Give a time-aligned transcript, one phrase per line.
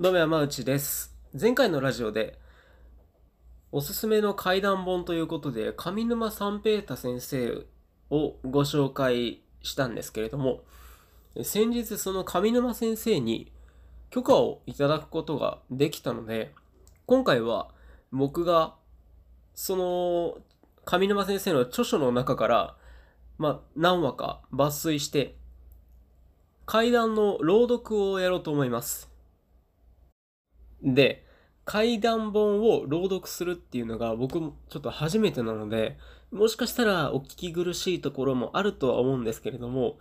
[0.00, 1.14] どうも山内です。
[1.38, 2.38] 前回のラジオで
[3.70, 7.66] おすすめの怪談本ということで上沼三平太先生
[8.08, 10.62] をご紹介したんですけれども
[11.42, 13.52] 先日その上沼先生に
[14.08, 16.54] 許可をいただくことができたので
[17.04, 17.68] 今回は
[18.10, 18.76] 僕が
[19.54, 20.38] その
[20.86, 22.74] 上沼先生の著書の中から
[23.36, 25.36] まあ何話か抜粋して
[26.64, 29.09] 怪談の朗読をやろうと思います。
[30.82, 31.26] で、
[31.64, 35.98] 怪談本を朗読するっていうのが僕もちょっと初めてなので、
[36.32, 39.98] もしかしたらお聞き苦しいところもあるとは思うんですけれども、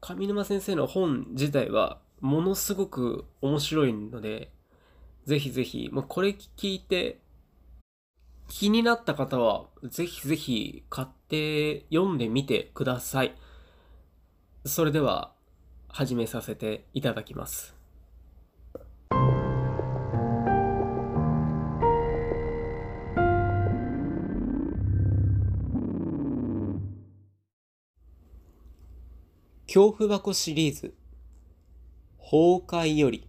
[0.00, 4.50] 上沼先生の本自体はものすごく面白いので、
[5.26, 7.18] ぜひぜひ、まあ、これ聞いて
[8.48, 13.34] 気になった方は、ぜひぜひ買って読んでみてください。
[14.64, 15.32] それでは、
[15.88, 17.83] 始めさせていただきます。
[29.74, 30.94] 恐怖箱シリーズ。
[32.20, 33.26] 崩壊より。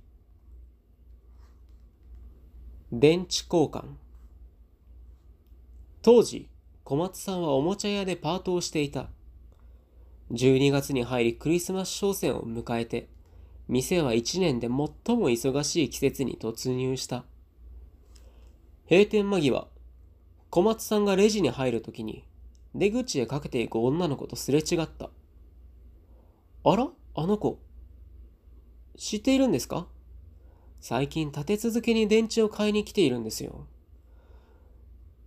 [2.91, 3.85] 電池交換。
[6.03, 6.47] 当時
[6.83, 9.09] 小松さんはおもちゃ屋でパートをしていた。
[10.33, 13.09] 12月に入りクリスマス商戦を迎えて
[13.67, 17.25] 店は1年で最も忙しい季節に突入した。
[18.87, 19.67] 閉店間際
[20.52, 22.23] 小松さんがレジに入るときに
[22.75, 25.09] 出口へかけていく女の子とすれ違った。
[26.67, 26.88] あら？
[27.13, 27.59] あの子。
[28.97, 29.88] 知っているんですか？
[30.81, 33.67] 最近立て続けに電池を買いに来ているんですよ。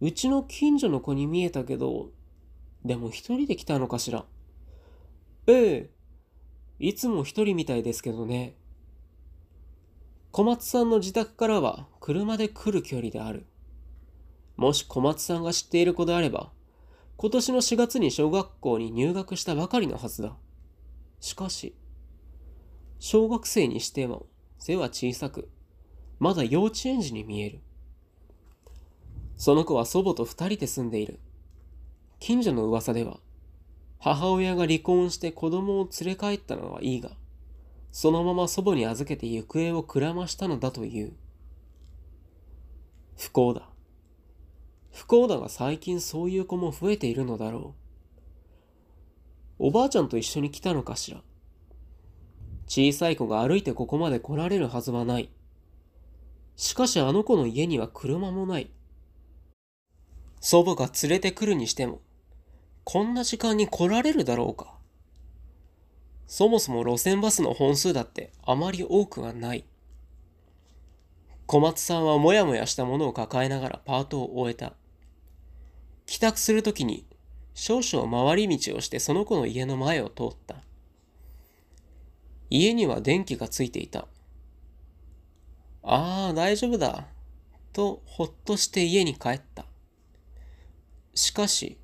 [0.00, 2.10] うちの近所の子に見えたけど、
[2.84, 4.24] でも一人で来たのかしら？
[5.46, 5.90] ええ。
[6.80, 8.56] いつも一人みたいですけどね。
[10.32, 13.46] 小松さんの自宅からは車で来る距離である。
[14.56, 16.50] もし小松さんが知っている子であれば、
[17.16, 20.36] 今年の4月に小学校に入学したばかりのはずだ。
[21.20, 21.74] しかし、
[22.98, 24.26] 小学生にしても
[24.58, 25.48] 背は小さく、
[26.18, 27.60] まだ幼稚園児に見える。
[29.36, 31.20] その子は祖母と二人で住んでいる。
[32.18, 33.20] 近所の噂では、
[34.00, 37.10] 母親が離婚して子供を連れ帰ったのはいいが、
[37.92, 41.12] そのまま祖母に預けて行方をくらましたのだという。
[43.16, 43.68] 不幸だ。
[44.92, 47.77] 不幸だが最近そういう子も増えているのだろう。
[49.58, 51.20] おばあちゃんと一緒に来たのかしら？
[52.66, 55.30] 小さい子が歩いてここまで来られるはずはない。
[56.56, 58.70] しかしあの子の家には車もない。
[60.40, 62.00] 祖母が連れてくるにしても、
[62.84, 64.74] こんな時間に来られるだろうか。
[66.26, 69.64] そもそも路線バスの本数だってあまり多くはない。
[71.46, 74.74] 小松さんはもやもやしたものを抱えながらパートを終えた。
[76.06, 77.06] 帰宅するときに
[77.60, 80.54] 少々回り道をしてその子の家の前を通った。
[82.50, 84.06] 家には電気がついていた。
[85.82, 87.08] ああ、大丈夫だ。
[87.72, 89.66] と、ほっとして家に帰った。
[91.16, 91.78] しかし、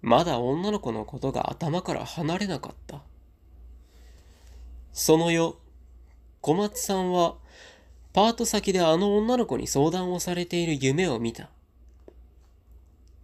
[0.00, 3.02] まだ女の子のことが頭から離れなかった。
[4.94, 5.56] その夜、
[6.40, 7.36] 小松さんは、
[8.14, 11.50] パート先であの女の子に相談をされている夢を見た。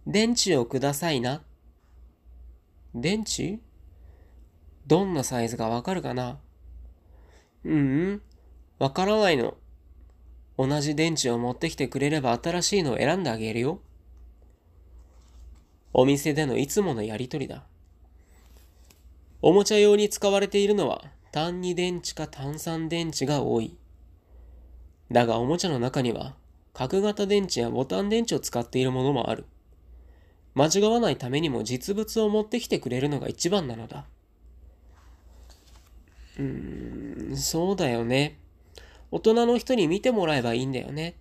[0.07, 1.43] 電池をくださいな。
[2.95, 3.59] 電池？
[4.87, 6.39] どんなサイズかわかるかな？
[7.63, 8.21] ううん、
[8.79, 9.55] わからないの。
[10.57, 13.79] 同じ電池を持ってきてくれれば新しいのを選んであげるよ。
[15.93, 17.63] お店でのいつものやりとりだ。
[19.41, 23.77] おもちゃ用に使われているのは単二電池か単三電池が多い。
[25.11, 26.35] だがおもちゃの中には
[26.73, 29.45] 角型電池やボタン電池を使っているものもある。
[30.53, 34.05] 間違わないためにも実物を持ってきてくれるのが一番なのだ。
[36.37, 38.37] うーん、そうだよね。
[39.11, 41.15] 大人の人に見てもらえばいいんだよね。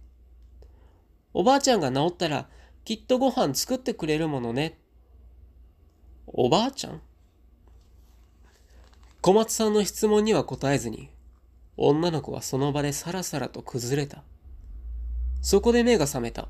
[1.32, 2.48] おばあちゃんが治ったら
[2.84, 4.78] きっとご飯作ってくれるものね。
[6.26, 7.00] おばあちゃん？
[9.20, 11.10] 小松さんの質問には答えずに、
[11.76, 14.22] 女の子はその場でさらさらと崩れた。
[15.42, 16.48] そこで目が覚めた。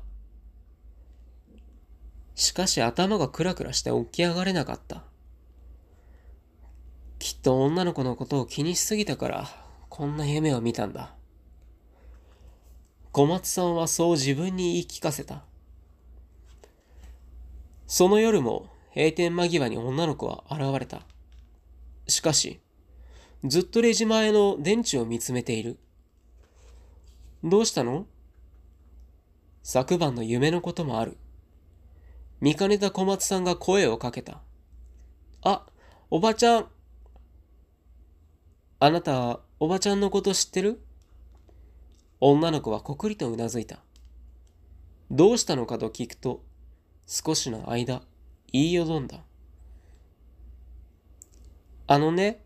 [2.41, 5.03] しかし頭がクラクラして起き上がれなかった。
[7.19, 9.47] きっと女の子のことを気にしすぎたから、
[9.89, 11.13] こんな夢を見たんだ。
[13.11, 15.43] 小松さんはそう自分に言い聞かせた。
[17.85, 21.03] その夜も閉店間際に女の子は現れた。
[22.07, 22.59] しかし、
[23.43, 25.77] ずっとレジ前の電池を見つめている。
[27.43, 28.07] どうしたの？
[29.61, 31.17] 昨晩の夢のこともある。
[32.41, 34.41] 見かねた小松さんが声をかけた。
[35.43, 35.65] あ、
[36.09, 36.67] おばちゃん。
[38.79, 40.81] あなた、おばちゃんのこと知ってる？
[42.19, 43.79] 女の子はこくりとうなずいた。
[45.11, 46.43] どうしたのかと聞くと、
[47.05, 48.01] 少しの間、
[48.51, 49.19] 言いよどんだ。
[51.85, 52.43] あのね、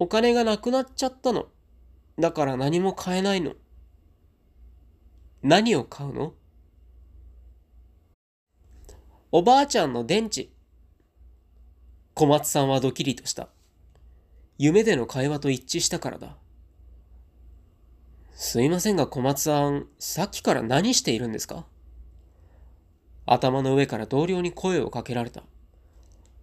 [0.00, 1.46] お金がなくなっちゃったの。
[2.18, 3.52] だから何も買えないの。
[5.42, 6.34] 何を買うの？
[9.34, 10.50] おばあちゃんの電池。
[12.12, 13.48] 小松さんはドキリとした。
[14.58, 16.36] 夢での会話と一致したからだ。
[18.34, 21.64] すいませんが小松さん、さっきから何しているんですか？
[23.24, 25.44] 頭の上から同僚に声をかけられた。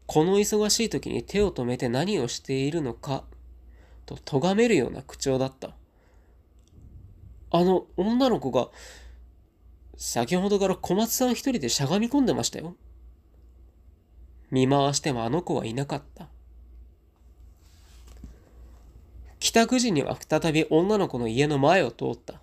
[0.07, 3.23] この忙しい時に手を止めて何をしているのか？
[4.07, 5.75] と咎めるような口調だった。
[7.51, 8.69] あの、女の子が、
[10.01, 12.77] 先ほどから小松さん一人でしゃがみ込んでましたよ。
[14.49, 16.29] 見回してもあの子はいなかった。
[19.41, 22.39] 帰宅時には再び女の子の家の前を通った。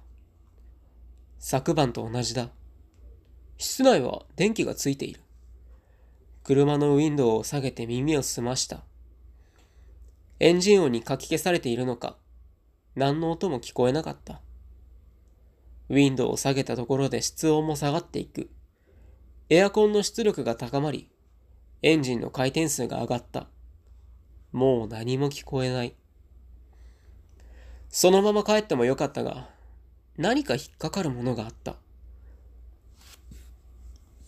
[1.38, 2.50] 昨晩と同じだ。
[3.56, 5.22] 室内は電気がついている。
[6.44, 8.84] 車のウィンドウを下げて耳を澄ました。
[10.40, 12.18] エンジン音にかき消されているのか、
[12.94, 14.42] 何の音も聞こえなかった。
[15.88, 18.50] ウィンドウを下げたところで室温も下がっていく。
[19.48, 21.08] エアコンの出力が高まり、
[21.82, 23.46] エンジンの回転数が上がった。
[24.50, 25.94] もう何も聞こえない。
[27.88, 29.48] そのまま帰ってもよかったが、
[30.16, 31.76] 何か引っかかるものがあった。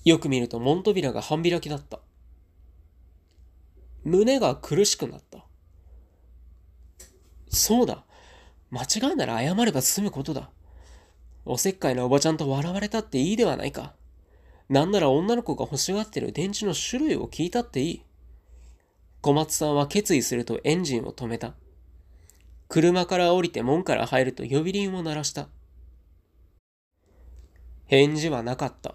[0.05, 1.99] よく見ると門扉が半開きだった。
[4.05, 5.45] 胸が苦しくなった。
[7.49, 8.05] そうだ。
[8.71, 10.51] 間違いなら謝れば済むことだ。
[11.51, 13.95] おせっかいなおばちゃんと笑われたっていいではないか。
[14.69, 18.03] なんなら女の子が欲しがってる電池の種類を聞いたっていい。
[19.23, 21.55] 小松さんは決意するとエンジンを止めた。
[22.69, 25.49] 車から降りて門から入ると呼び鈴を鳴らした。
[27.87, 28.95] 返事はなかった。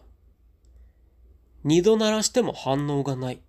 [1.64, 3.42] 二度鳴らしても反応がない。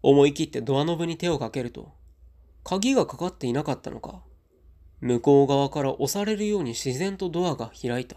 [0.00, 1.92] 思い切ってドアノブに手をかけると、
[2.64, 4.22] 鍵がかかっていなかったのか、
[5.00, 8.16] 向こう側から押されるように自然とドアが開いた。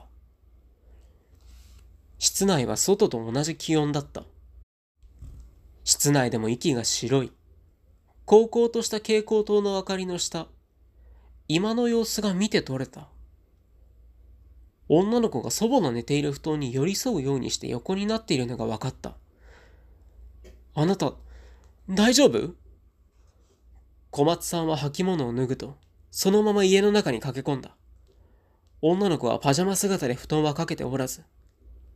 [2.17, 4.23] 室内は外と同じ気温だった。
[5.83, 7.31] 室内でも息が白い。
[8.25, 10.47] 高校とした蛍光灯の明かりの下、
[11.47, 13.07] 今の様子が見て取れた。
[14.87, 19.15] 女の子が祖母の寝ている布団に寄り添うようにして横になっているのが分かった。
[20.75, 21.13] あなた、
[21.89, 22.55] 大丈夫？
[24.11, 25.77] 小松さんは履物を脱ぐと、
[26.11, 27.75] そのまま家の中に駆け込んだ。
[28.81, 31.23] 女の子はパジャマ姿で布団はかけておらず、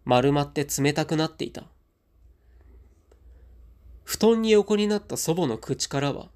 [0.05, 1.65] 丸まって冷たくなっていた。
[4.03, 6.29] 布団に横になった祖母の口からは、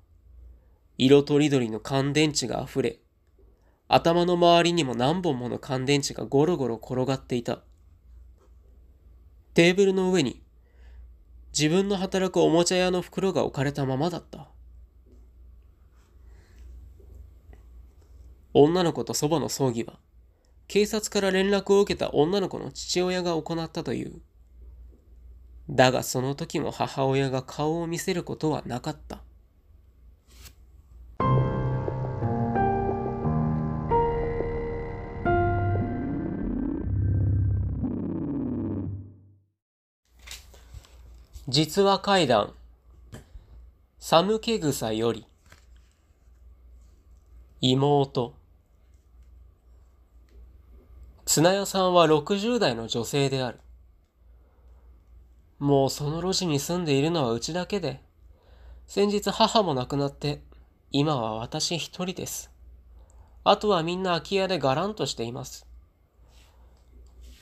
[0.97, 2.99] 色とりどりの乾電池が溢れ、
[3.87, 7.61] 頭の周りにも何本もの乾電池がゴロゴロ転がっていた。
[9.53, 10.41] テーブルの上に、
[11.57, 14.49] 自分の働くおもちゃ屋の袋が置かれたままだった。
[18.61, 19.93] 女の子と祖母の葬儀は、
[20.67, 24.21] 警察から連絡を受けた女の子の父親が行ったという。
[25.69, 29.21] だがその時も母親が顔を見せることはなかった。
[41.47, 42.53] 実話怪談
[43.97, 45.25] 寒気草より
[47.59, 48.38] 妹
[51.31, 53.59] 綱代さんは60代の女性である。
[55.59, 58.01] もうその路地に住んでいるのはうちだけで、
[58.87, 60.41] 先日母も亡くなって、
[60.89, 62.49] 今は私一人です。
[63.43, 65.67] あとはみんな空き家でがらんとしています。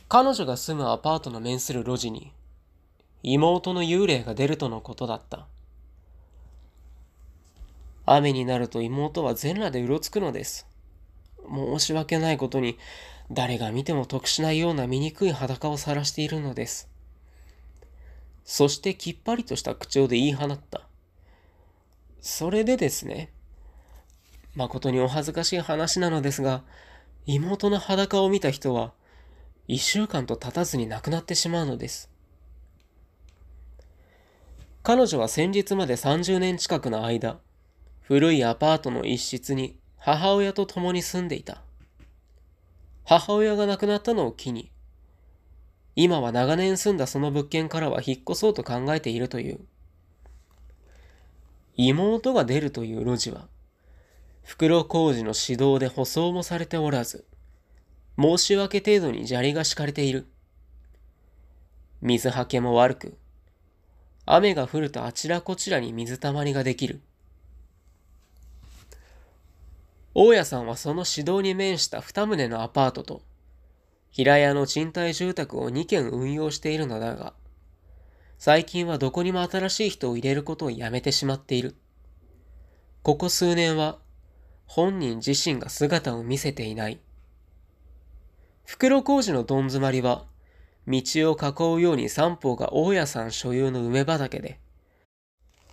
[0.10, 2.34] 彼女が住むアパートの面する路地に、
[3.24, 5.48] 妹の幽霊が出るとのことだった。
[8.06, 10.67] 雨になると妹は全裸でうろつくのです。
[11.50, 12.77] 申し訳ないことに、
[13.31, 16.89] 誰が見ても得しないような醜い裸を晒しているのです。
[18.46, 20.88] そしてきっぱりとした口調で言い放った。
[22.22, 23.31] それでですね、
[24.55, 26.63] 誠にお恥ずかしい話なのですが、
[27.25, 28.93] 妹の裸を見た人は、
[29.67, 32.10] 一週間と経たずに亡くなってしまうのです。
[34.81, 37.39] 彼女は先日まで30年近くの間、
[38.00, 41.66] 古いアパートの一室に母親と共に住んでいた。
[43.09, 44.69] 母親が亡くなったのを機に、
[45.95, 49.61] 今は長年住んだその物件からは引っ越そうと考えているという。
[51.77, 53.47] 妹が出るという路地は、
[54.43, 57.23] 袋小路の指導で舗装もされておらず、
[58.19, 60.27] 申し訳程度に砂利が敷かれている。
[62.01, 63.17] 水はけも悪く、
[64.25, 66.99] 雨が降るとあちらこちらに水たまりができる。
[70.19, 73.21] 大家さんはその指導に面した二棟のアパートと、
[74.09, 77.33] 平屋の賃貸住宅を2軒運用しているのだが、
[78.39, 81.75] 最近はどこにも新しい人を入れることをやめてしまっている。
[83.03, 84.00] ここ数年は、
[84.65, 87.00] 本人自身が姿を見せていない。
[88.65, 90.25] 袋小路のどん詰まりは、
[90.88, 91.00] 道
[91.31, 94.59] を囲うように三方が大家さん所有の梅畑で、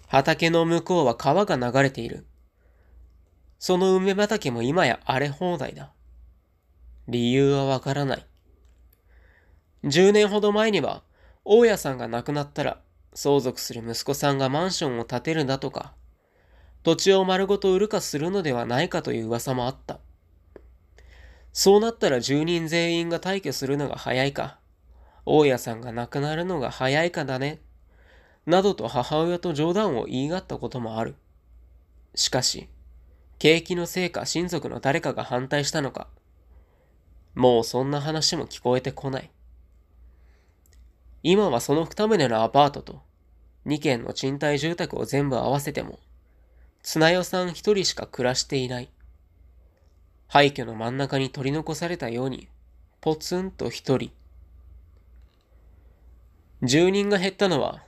[0.07, 2.27] 畑の向こうは川が流れている。
[3.59, 5.93] その梅畑も今や荒れ放題だ。
[7.09, 8.27] 理由はわからない。
[9.85, 11.03] 10年ほど前には、
[11.45, 12.81] 大家さんが亡くなったら、
[13.15, 15.93] 相続する息子さんがマンションを建てるだとか、
[16.83, 20.01] 土地を丸ごと売るかするのではないかという噂もあった。
[21.53, 24.59] そうなったら住人全員が退去するのが早いか、
[25.27, 27.61] 大家さんが亡くなるのが早いかだね、
[28.47, 31.15] などと母親と冗談を言い合ったこともある。
[32.15, 32.69] しかし、
[33.39, 36.09] 景気のせいか親族の誰かが反対したのか、
[37.35, 39.31] もうそんな話も聞こえてこない。
[41.23, 43.03] 今はその二棟のアパートと
[43.65, 45.99] 二軒の賃貸住宅を全部合わせても、
[46.83, 48.91] 綱代さん一人しか暮らしていない。
[50.29, 52.49] 廃墟の真ん中に取り残されたように、
[53.01, 54.13] ポツンと一人。
[56.63, 57.83] 住人が減ったのは、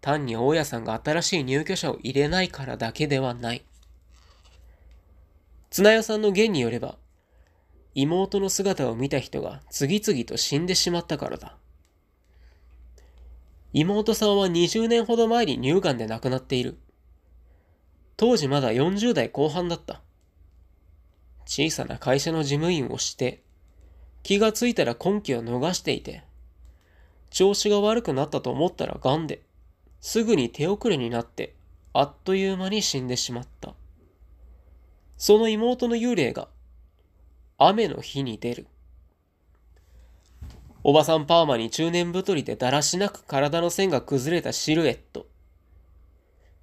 [0.00, 3.64] 単に大家さんが新しい入居者を入れないからだけではない。
[5.74, 6.98] 綱代さんの言によれば、
[7.96, 11.56] 妹の姿を見た人が次々と死んでしまったからだ。
[13.72, 16.78] 妹さんは20年ほど前に乳がんで亡くなっている。
[18.16, 20.00] 当時まだ40代後半だった。
[21.44, 23.42] 小さな会社の事務員をして、
[24.22, 26.22] 気がついたら根気を逃していて、
[27.30, 29.42] 調子が悪くなったと思ったら癌で、
[30.00, 31.56] すぐに手遅れになって、
[31.92, 33.74] あっという間に死んでしまった。
[35.26, 36.48] その妹の幽霊が、
[37.56, 38.66] 雨の日に出る。
[40.82, 45.26] おばさんパーマに中年太りでだらしなく体の線が崩れたシルエット。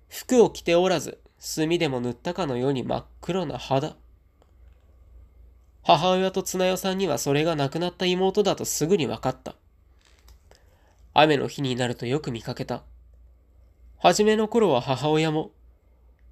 [0.10, 3.96] 服を着ておらず、墨でも塗ったかのように真っ黒な肌。
[5.82, 9.56] 母親と綱代さんにはそれが亡くなった妹だとすぐに分かった。
[11.16, 12.84] 雨の日になるとよく見かけた。
[13.98, 15.50] はじめの頃は母親も、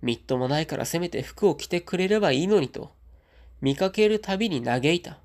[0.01, 2.91] みっともないからせめて服を着てくれればいいのにと、
[3.61, 5.19] 見かけるたびに嘆いた。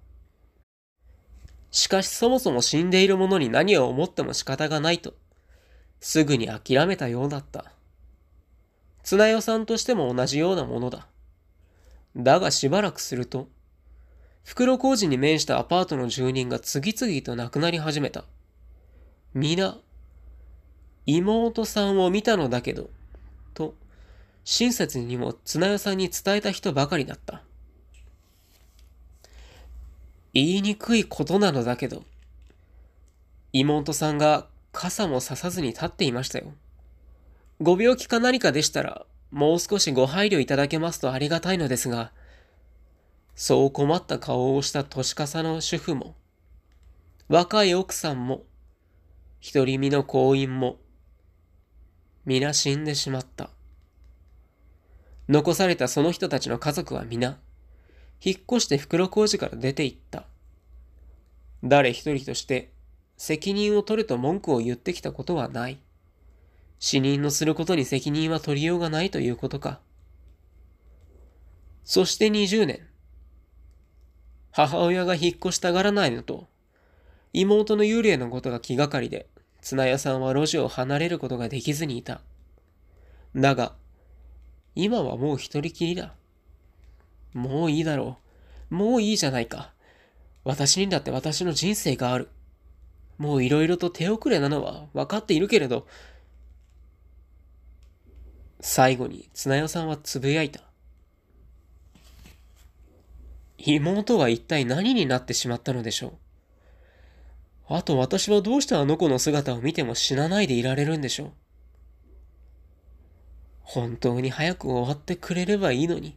[1.71, 5.15] しかしそもそも死んでいる者に何を思っても仕方がないと、
[6.01, 7.73] すぐに諦めたようだった。
[9.03, 11.07] 綱代さんとしても同じようなものだ。
[12.17, 13.49] だがしばらくすると、
[14.45, 18.25] 袋小路に面したアパートの住人が次々と亡くなり始めた。
[19.33, 19.79] 皆、
[21.07, 22.91] 妹さんを見たのだけど、
[23.53, 23.75] と、
[24.45, 27.43] 親切にも綱代さんに伝えた人ばかりだった。
[30.35, 32.05] 言いにくいことなのだけど、
[33.53, 36.53] 妹さんが傘もささずに立っていましたよ。
[37.61, 42.13] ご病気か何かでしたら、もう少しご配慮いただけますとありがたいのですが、
[43.37, 46.17] そう困った顔をした年笠の主婦も、
[47.29, 48.43] 若い奥さんも、
[49.41, 50.79] 独り身の婚姻も、
[52.25, 53.54] 皆死んでしまった。
[55.29, 57.39] 残されたその人たちの家族は皆、
[58.23, 60.25] 引っ越して袋小路から出て行った。
[61.63, 62.73] 誰一人として
[63.17, 65.79] 責任を取ると文句を言ってきたことはない。
[66.79, 69.81] 死人のすることに責任は取りようがないということか。
[71.85, 72.81] そして20年。
[74.51, 76.49] 母親が引っ越したがらないのと、
[77.33, 79.27] 妹の幽霊のことが気がかりで、
[79.61, 82.21] 綱屋さんは路地を離れることができずにいた。
[83.35, 83.75] だが、
[84.75, 86.15] 今はもう一人きりだ。
[87.33, 88.19] もういいだろ
[88.71, 88.75] う。
[88.75, 89.73] もういいじゃないか。
[90.45, 92.29] 私にだって私の人生がある。
[93.19, 95.87] もういろいろと手遅れなのは分かっているけれど、
[98.61, 100.61] 最後に綱代さんはつぶやいた。
[103.59, 107.75] 妹は一体何になってしまったのでしょう。
[107.75, 111.33] あと私はどうしてあの子の姿を見ても死なないでいられるんでしょう。
[113.65, 116.17] 本当に早く終わってくれればいいのに。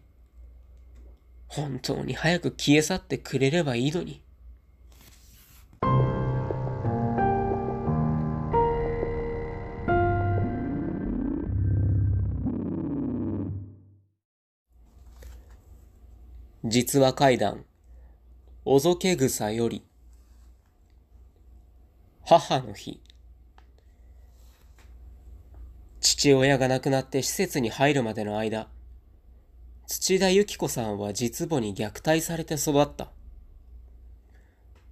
[1.48, 4.22] 本当に早く消え去ってくれればいいのに。
[16.66, 17.64] 実話怪談、
[18.66, 19.84] おぞけ草より、
[22.26, 23.00] 母の日。
[26.10, 28.70] 父親が亡くなって施設に入るまでの間、
[29.88, 33.10] 土田由紀子さんは実母に虐待されて育った。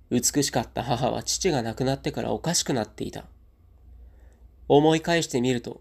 [0.10, 3.24] 美しかった母は父が亡くなってからおかしくなっていた。
[4.67, 5.79] 思い返してみると、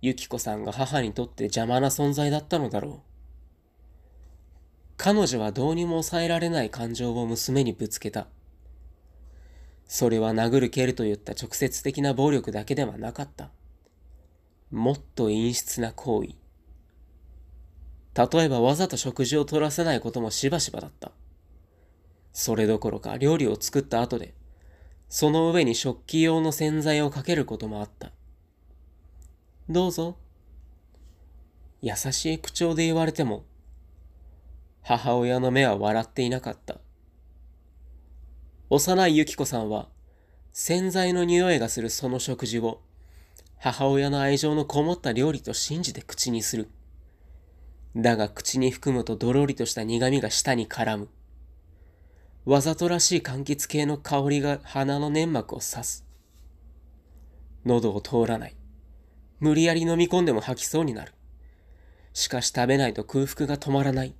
[0.00, 3.00] 由紀子さんが母にとって邪魔な存在だったのだろう。
[4.96, 8.26] 彼女はどうにも抑えられない感情を娘にぶつけた。
[9.86, 13.50] それは殴る蹴るといった直接的な暴力だけではなかった。
[14.70, 16.34] もっと陰湿な行為。
[18.14, 21.12] 例えばわざと食事を取らせないこともしばしばだった。
[22.32, 24.34] それどころか料理を作った後で、
[25.08, 28.12] その上に食器用の洗剤をかけることもあった。
[29.68, 30.16] どうぞ。
[31.82, 33.44] 優しい口調で言われても、
[34.82, 36.78] 母親の目は笑っていなかった。
[38.68, 39.88] 幼いゆき子さんは、
[40.52, 42.80] 洗剤の匂いがするその食事を、
[43.62, 46.70] 母親の愛情のこもった料理と信じて口にする。
[47.94, 51.08] だが口に含むとどろりとした苦みが舌に絡む。
[52.46, 56.06] わざとらしい柑橘系の香りが鼻の粘膜を刺す。
[57.66, 58.56] 喉を通らない。
[59.40, 61.12] 無理やり飲み込んでも吐きそうになる。
[62.14, 64.14] しかし食べないと空腹が止まらない。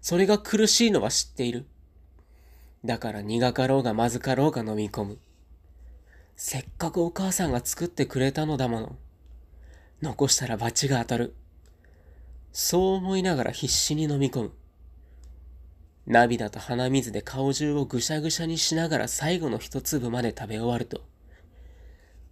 [0.00, 1.66] それが苦しいのは知っている。
[2.84, 5.18] だから苦かろうがまずかろうが飲み込む。
[6.36, 8.96] せっかくお母さんが作ってくれたのだもの。
[10.00, 11.34] 残したら罰が当たる。
[12.52, 14.52] そう思いながら必死に飲み込む。
[16.06, 21.02] 涙と鼻水で顔中をぐしゃぐしゃにしながら最後の一粒まで食べ終わると、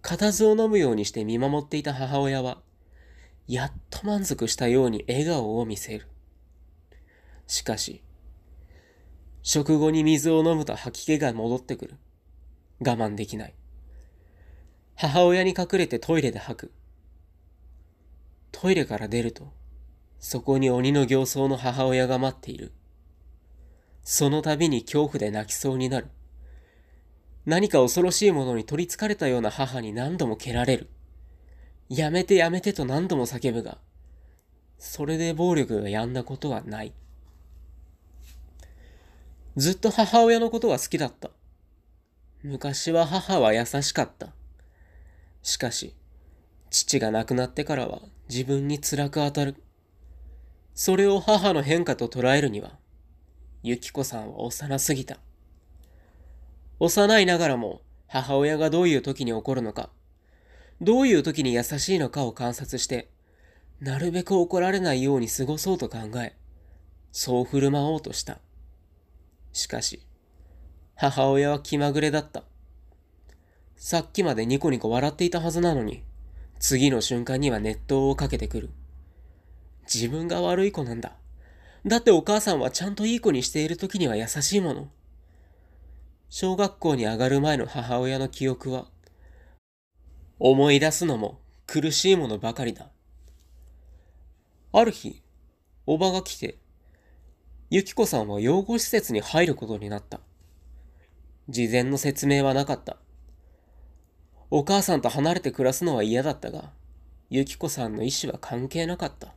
[0.01, 2.61] 固唾を飲むようにして見守っていた母親は、
[3.47, 6.07] やっと満足したように笑顔を見せる。
[7.47, 8.01] しかし、
[9.41, 11.95] 食後に水を飲むと吐き気が戻ってくる。
[12.79, 13.53] 我慢できない。
[15.01, 16.71] 母親に隠れてトイレで吐く。
[18.51, 19.51] トイレから出ると、
[20.19, 22.71] そこに鬼の形相の母親が待っている。
[24.03, 26.11] その度に恐怖で泣きそうになる。
[27.47, 30.87] 何か恐ろしいものに取りつかれたような母に何度も蹴られる。
[31.89, 33.79] やめてやめてと何度も叫ぶが、
[34.77, 36.93] それで暴力が止んだことはない。
[39.55, 41.31] ずっと母親のことは好きだった。
[42.43, 44.35] 昔は母は優しかった。
[45.43, 45.95] しかし、
[46.69, 49.55] 父が亡くなってからは自分に辛く当たる。
[50.73, 52.77] それを母の変化と捉えるには、
[53.63, 55.17] ゆきこさんは幼すぎた。
[56.79, 59.89] 幼いながらも母親がどういう時に怒るのか、
[60.79, 63.09] どういう時に優しいのかを観察して、
[63.79, 66.35] なるべく怒られないように過ごそうと考え、
[67.11, 68.39] そう振る舞おうとした。
[69.53, 70.05] しかし、
[70.95, 72.43] 母親は気まぐれだった。
[73.83, 76.03] さっきまでニコニコ笑っていたはずなのに、
[76.59, 78.69] 次の瞬間には熱湯をかけてくる。
[79.91, 81.13] 自分が悪い子なんだ。
[81.83, 84.91] だってお母さんはちゃんといい子にしている時には優しいもの。
[86.29, 88.85] 小学校に上がる前の母親の記憶は、
[90.37, 92.91] 思い出すのも苦しいものばかりだ。
[94.73, 95.23] ある日、
[95.87, 96.59] おばが来て、
[97.71, 100.19] ゆきこさんは養護施設に入ることになった。
[101.49, 102.97] 事前の説明はなかった。
[104.53, 106.71] お母さんと離れて暮らすのは嫌だったが、
[107.29, 109.33] ゆきこさんの意思は関係なかった。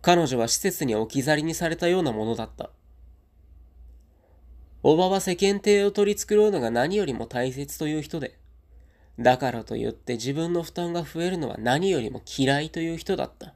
[0.00, 2.70] 彼女は施設に置き去りにされたようなものだった。
[4.82, 8.38] おばは世間体を取り繕うのが何よりも大切という人で、
[9.18, 13.52] だからといって自分の負担が増えるのは何よりも嫌いという人だった。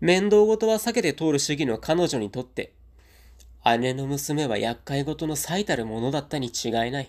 [0.00, 2.74] 面倒事は避けて通る主義の彼女にとって、
[3.78, 7.08] 姉の娘は厄介事の最たるものだったに違いない。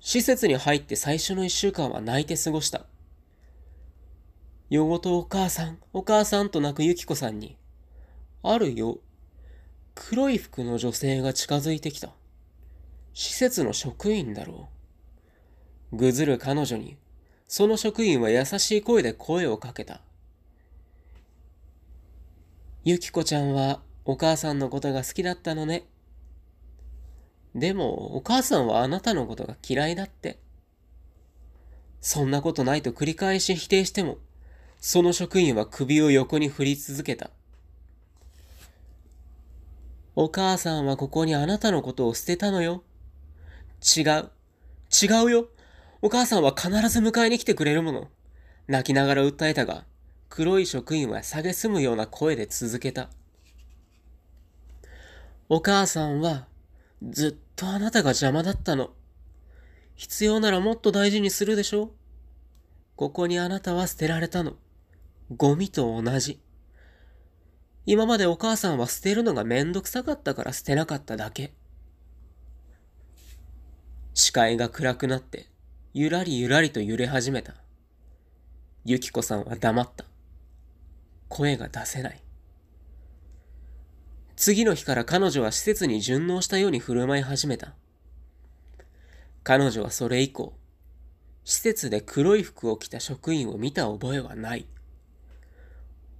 [0.00, 2.86] 施設に入って最初の一週間は泣いて過ごした。
[4.68, 7.56] 夜ごとお母さん、お母さんと泣くゆきこさんに、
[8.42, 8.98] あるよ、
[9.94, 12.10] 黒い服の女性が近づいてきた。
[13.14, 14.68] 施設の職員だろ
[15.92, 15.96] う。
[15.96, 16.96] ぐずる彼女に、
[17.48, 20.00] その職員は優しい声で声をかけた。
[22.84, 25.84] ゆきこちゃんはお母さんのことが好きだったのね。
[27.56, 30.38] でも、お母さんはあなたのことが嫌いだって。
[32.02, 34.18] そんなことないと繰り返し否定しても、
[34.78, 37.30] その職員は首を横に振り続けた。
[40.14, 42.82] お母さんはここにあなたのことを捨てたのよ。
[43.96, 44.30] 違う。
[44.92, 45.48] 違うよ。
[46.02, 48.08] お母さんは必ず迎えに来てくれるもの。
[48.68, 49.86] 泣きながら訴えたが、
[50.28, 53.08] 黒い職員は蔑むような声で続けた。
[55.48, 56.46] お母さんは、
[57.02, 58.90] ずっとあなたが邪魔だったの。
[59.94, 61.92] 必要ならもっと大事にするでしょ
[62.96, 64.54] ここにあなたは捨てられたの。
[65.36, 66.40] ゴミと同じ。
[67.84, 71.52] 今までお母さんは捨てるのがめんどくさかったから捨てなかっただけ。
[74.14, 75.46] 視界が暗くなって、
[75.92, 77.54] ゆらりゆらりと揺れ始めた。
[78.84, 80.04] ゆきこさんは黙った。
[81.28, 82.25] 声が出せない。
[84.36, 87.74] 次の日から彼女は施設に順応したように振る舞い始めた。
[89.42, 90.54] 彼女はそれ以降、
[91.44, 94.66] 施設で黒い服を着た職員を見た覚えはない。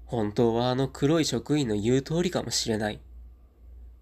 [0.06, 3.00] 本当はあの黒い職員の言う通りかもしれない。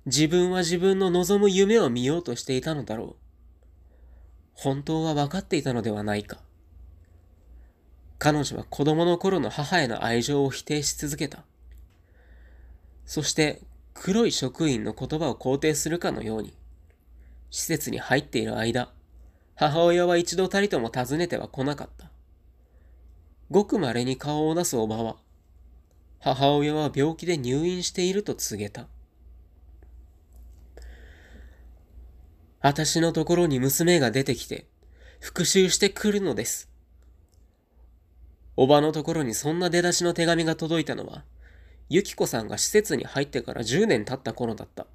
[0.07, 3.16] 自分は自分の望む夢を見ようとしていたのだろう。
[4.53, 6.38] 本当は分かっていたのではないか。
[8.18, 11.42] 彼女は子供の頃の母への愛情を否定し続けた。
[13.07, 13.61] そして
[13.95, 16.53] 黒い職員の言葉を肯定するかのように、
[17.51, 18.93] 施設に入っている間、
[19.55, 22.11] 母親は一度たりとも訪ねては来なかった。
[23.51, 25.17] ごく稀に顔を出すおばは、
[26.21, 28.89] 母親は病気で入院していると告げた。
[32.61, 34.67] 私のところに娘が出てきて、
[35.21, 36.71] 復讐してくるのです。
[38.57, 41.25] おばのところにそんな出だしの手紙が届いたのは、
[41.88, 44.87] ゆきこさんが施設に入ってから10年経った頃だった。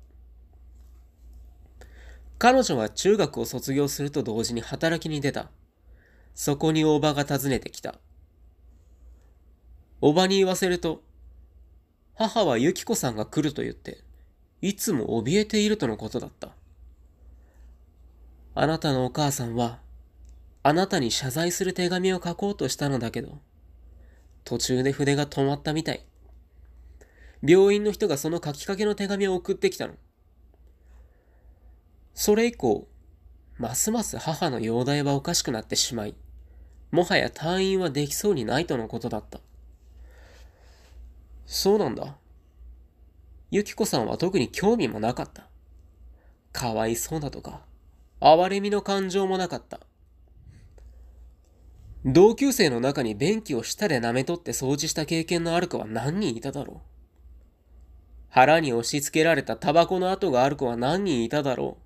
[2.40, 5.50] 彼女は中学を卒業すると同時に働きに出た。
[6.34, 7.96] そこにおばが訪ねてきた。
[10.02, 11.04] おばに言わせると、
[12.16, 14.04] 母はゆきこさんが来ると言って、
[14.62, 16.52] いつも怯えているとのことだった。
[18.56, 19.80] あなたのお母さんは、
[20.64, 23.40] あなたに謝罪する手紙を書こうとしたのだけど、
[24.44, 26.09] 途中で筆が止まったみたい。
[27.42, 29.94] 病院の人がその書きかけの手紙を送ってきたの。
[32.14, 32.88] それ以降、
[33.58, 36.16] ますます母の容体はおかしくなってしまい、
[36.92, 39.40] もはや退院はできそうにないとのことだった。
[41.46, 42.18] そうなんだ。
[43.52, 45.48] ゆきこさんは特に興味もなかった。
[46.52, 47.62] かわいそうだとか、
[48.20, 49.80] 哀れみの感情もなかった。
[52.06, 56.99] 同級生の中に便器を舌で舐め取って掃除した経験のある子は何人いただろう
[58.30, 61.78] 腹に押し付けられたタバコの跡がある子は何人いただろ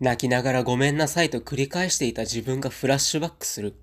[0.00, 0.04] う？
[0.04, 3.74] 泣きながらごめんなさいと繰り返していた自分がフラッシュバックする。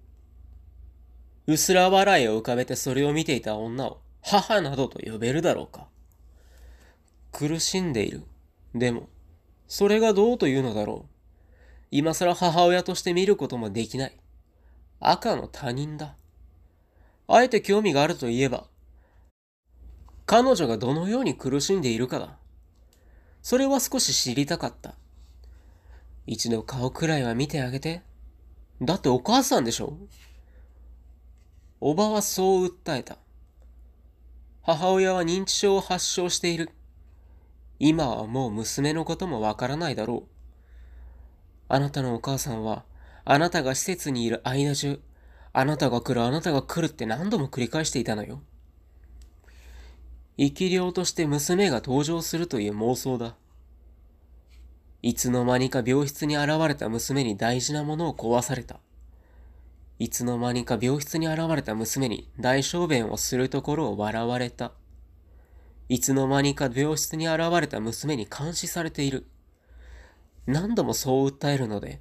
[1.47, 5.87] 薄ら笑いを浮かべてそれを見ていた女を母などと呼べるだろうか。
[7.31, 8.23] 苦しんでいる。
[8.75, 9.09] でも、
[9.67, 11.09] それがどうというのだろう？
[11.91, 14.17] 今更母親として見ることもできない。
[14.99, 16.15] 赤の他人だ。
[17.27, 18.65] あえて興味があると言えば、
[20.31, 22.37] 彼女がどのように苦しんでいるかだ。
[23.41, 24.93] それは少し知りたかった。
[26.27, 28.03] 一度顔くらいは見てあげて。
[28.79, 29.97] だってお母さんでしょ
[31.81, 33.17] おばはそう訴えた。
[34.61, 36.69] 母親は認知症を発症している。
[37.79, 40.29] 今はもう娘のこともわからないだろう。
[41.69, 42.83] あなたのお母さんは、
[43.25, 45.01] あなたが施設にいる間中、
[45.53, 48.43] あなたが来る、あなたが来るって何度も繰り返していたのよ。
[50.41, 53.35] 生き量として娘が登場するという妄想だ。
[55.01, 58.79] いつの間にか病室に現れた娘に大事なものを壊された。
[59.99, 64.71] いつの間にか病室に現れた娘に大小便をするところを笑われた。
[65.89, 69.25] いつの間にか病室に現れた娘に監視されている。
[70.47, 71.99] 何度もそう訴えるので、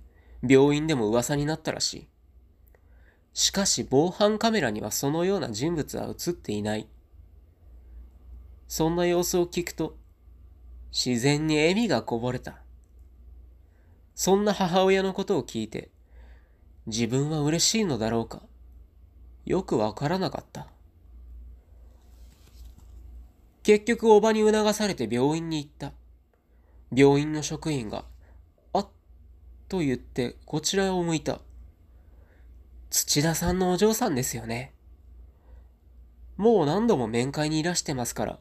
[0.48, 2.08] 病院でも噂になったらしい。
[3.34, 6.86] しかし防犯カメラにはそのような人物は映っていない。
[8.68, 9.96] そんな様子を聞くと、
[10.92, 12.62] 自然に笑みがこぼれた。
[14.14, 15.90] そんな母親のことを聞いて、
[16.86, 18.42] 自分は嬉しいのだろうか、
[19.46, 20.68] よくわからなかった。
[23.62, 25.92] 結局、おばに促されて病院に行った。
[26.94, 28.04] 病院の職員が
[28.72, 28.88] あっ
[29.68, 31.40] と言ってこちらを向いた。
[32.90, 34.72] 土田さんのお嬢さんですよね。
[36.36, 38.38] もう何度も面会にいらしてますから、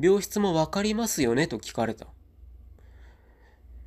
[0.00, 2.06] 病室もわかりますよねと聞かれた。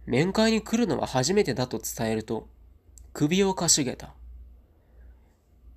[0.05, 2.47] 面会に来るのは初めてだと伝えると、
[3.13, 4.13] 首をかしげた。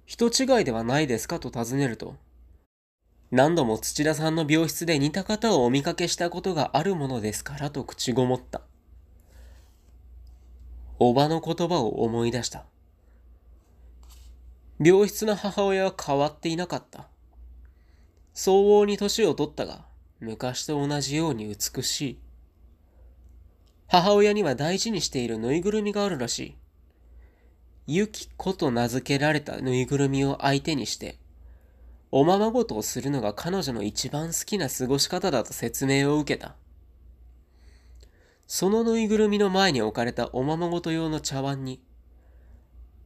[0.06, 2.16] 人違いではないですかと尋ねると、
[3.30, 8.62] 何度も土田さんの病室で似た方をお見かけしたことがあるものですからと口ごもった。
[10.98, 12.64] おばの言葉を思い出した。
[14.80, 17.08] 病室の母親は変わっていなかった。
[18.32, 19.84] 相応に年を取ったが、
[20.24, 22.18] 昔と同じように美しい。
[23.86, 26.56] 母親には大事にしているぬいぐるみがあるらしい。
[27.86, 31.18] ユキコと名付けられたぬいぐるみを相手にして、
[32.10, 36.56] おままごとをするのが彼女の一番好きな過ごし方だと説明を受けた。
[38.46, 41.82] そのぬいぐるみの前に置かれたおままごと用の茶碗に、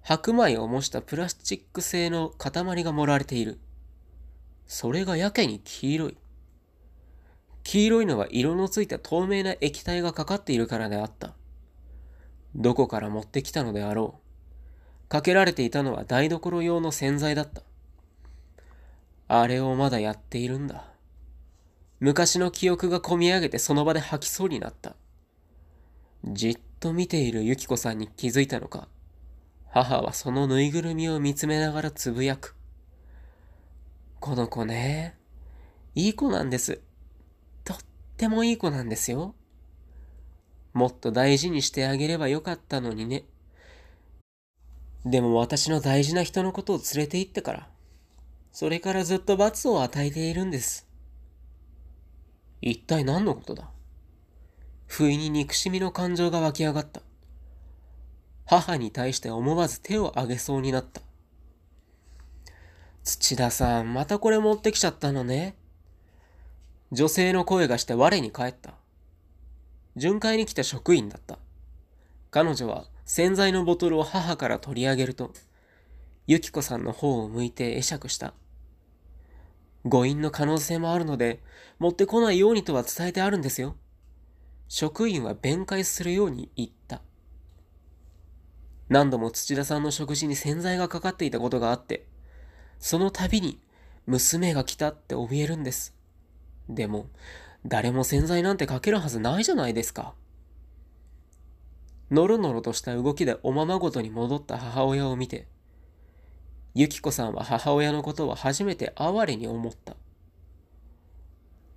[0.02, 3.58] 白米を模したプラスチック製の塊が盛られている。
[4.66, 6.16] それがやけに黄色い。
[7.64, 11.34] 黄色いのは色のついた透明な液体がかかっているからであった。
[12.54, 14.18] どこから持ってきたのであろ
[15.06, 15.08] う。
[15.08, 17.62] かけられていたのは台所用の洗剤だった。
[19.28, 20.84] あれをまだやっているんだ。
[22.00, 24.96] 昔の記憶がこみ上げてその場で吐きそうになった。
[26.24, 28.88] じっと見ているユキコさんに気づいたのか、
[29.70, 32.54] 母はそのぬいぐるみを見つめながらつぶやく。
[34.20, 35.16] この子ね、
[35.94, 36.80] いい子なんです。
[38.18, 39.36] ってもいい子なんですよ。
[40.72, 43.22] もっと大事にしてあげればよかったのにね。
[45.06, 47.68] でも私の大事な人のことを連れて行ってから、
[48.50, 50.88] それからずっと罰を与えているんです。
[52.60, 53.70] 一体何のことだ？
[54.88, 57.02] 不意に憎しみの感情が湧き上がった。
[58.46, 61.02] 母に対して思わず手を挙げそうになった。
[63.04, 65.54] 土田さん、またこれ持ってきちゃったのね。
[66.90, 68.74] 女性の声がして我に返った。
[69.96, 71.38] 巡回に来た職員だった。
[72.30, 75.32] 彼女は洗剤のボトルを母から取り上げると、
[76.26, 78.32] ゆきこさんの方を向いて会釈した。
[79.84, 81.42] 誤飲の可能性もあるので、
[81.78, 83.76] 持ってこないようにとは伝えてあるんですよ。
[84.68, 87.02] 職員は弁解するように言った。
[88.88, 92.06] 何度も土田さんの食事に洗剤がかかっていたことがあって、
[92.78, 93.60] その度に
[94.06, 95.97] 娘が来たって怯えるんです。
[96.68, 97.06] でも、
[97.66, 100.14] 誰も洗剤なんてかけるはずないじゃないですか。
[102.10, 105.46] のろのろとした動きでおままごとに戻った母親を見て、
[106.74, 109.96] ゆきこさんは母親のことを初めて哀れに思った。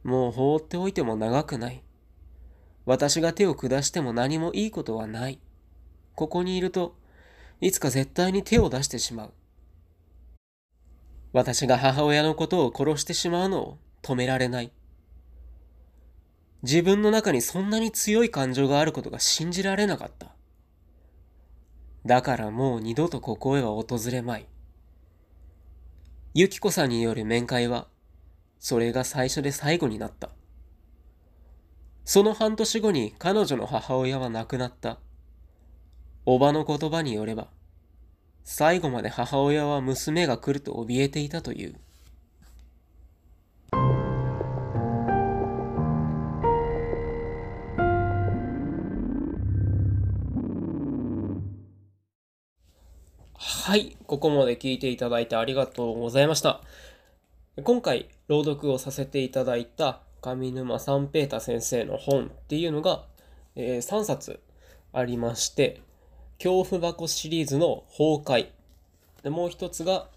[0.04, 1.84] もう放っておいても長くない。
[2.86, 5.40] 私が手を下しても何もいいことはない。
[6.16, 6.96] ここにいると、
[7.60, 9.34] いつか絶対に手を出してしまう。
[11.34, 14.72] 私が母親のことを殺してしまうのを止められない。
[16.64, 20.28] 自分の中にそんなに強い感情があることが信じられなかった。
[22.06, 24.48] だからもう二度とここへは訪れまい。
[26.34, 27.88] ゆきこさんによる面会は、
[28.60, 30.30] それが最初で最後になった。
[32.06, 35.00] その半年後に彼女の母親は亡くなった。
[36.26, 37.48] おばの言葉によれば、
[38.44, 41.76] 最後まで母親は娘が来ると怯えていたという。
[53.64, 56.62] はい、ここまで聞いていただいてありがとうございました。
[57.64, 63.06] 今回朗読をさせていただいた上沼三平太先生の本っていうのが、
[63.56, 64.40] えー、3冊
[64.92, 65.80] ありまして、
[66.44, 68.48] 恐怖箱シリーズの崩壊。
[69.22, 70.08] でもう一つが、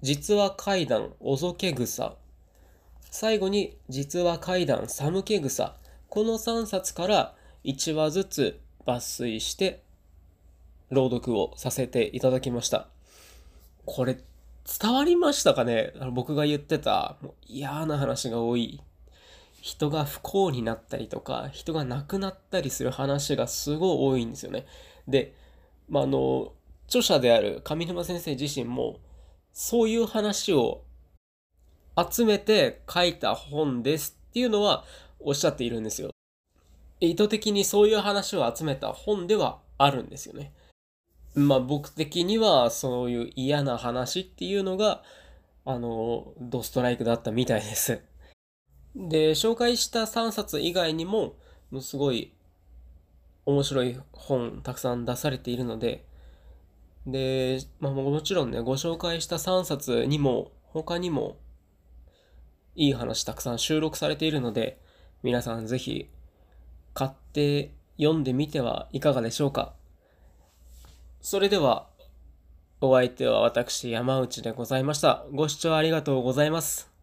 [0.00, 2.14] 実話怪談おぞけ草。
[3.10, 5.76] 最後に、実話怪談寒気草。
[6.08, 9.82] この3冊から1話ずつ抜粋して
[10.90, 12.88] 朗読をさせていただきました。
[13.84, 14.18] これ
[14.80, 15.92] 伝わりましたかね？
[16.12, 18.80] 僕が言ってたもう嫌な話が多い。
[19.60, 24.66] 人が不幸になったりとか、人が亡くなったりする話がすごい多いんですよね。
[25.08, 25.34] で、
[25.88, 26.52] まあ、あの、
[26.86, 29.00] 著者である上沼先生自身も、
[29.52, 30.84] そういう話を
[31.96, 34.84] 集めて書いた本ですっていうのは
[35.18, 36.10] おっしゃっているんですよ。
[37.00, 40.52] 意図的にそういう話を集めた本ではあるんですよね。
[41.34, 45.02] まあ僕的にはそういう嫌な話っていうのが、
[45.64, 48.00] あの、ドストライクだったみたいです。
[48.96, 51.34] で、紹介した3冊以外にも、
[51.80, 52.32] すごい
[53.44, 56.04] 面白い本たくさん出されているので、
[57.06, 61.38] で、まあもちろんね、ご紹介した3冊にも、他にも
[62.74, 64.78] いい話たくさん収録されているので、
[65.22, 66.08] 皆さんぜひ
[66.94, 69.74] 買って読んでみてはいかがでしょうか。
[71.20, 71.86] それでは、
[72.80, 75.24] お相手は私山内でございました。
[75.32, 76.97] ご視聴ありがとうございます。